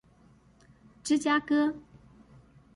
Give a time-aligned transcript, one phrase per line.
[1.03, 1.75] 芝加哥